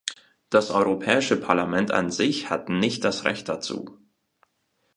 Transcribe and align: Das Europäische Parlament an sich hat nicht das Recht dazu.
Das 0.49 0.71
Europäische 0.71 1.39
Parlament 1.39 1.91
an 1.91 2.09
sich 2.09 2.49
hat 2.49 2.69
nicht 2.69 3.03
das 3.03 3.23
Recht 3.23 3.47
dazu. 3.47 3.99